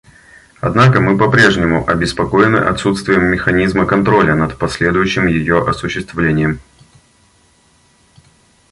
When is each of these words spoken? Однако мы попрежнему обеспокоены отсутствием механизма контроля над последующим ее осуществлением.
Однако 0.61 0.99
мы 0.99 1.15
попрежнему 1.15 1.87
обеспокоены 1.87 2.57
отсутствием 2.57 3.21
механизма 3.25 3.85
контроля 3.85 4.33
над 4.33 4.57
последующим 4.57 5.27
ее 5.27 5.59
осуществлением. 5.63 6.59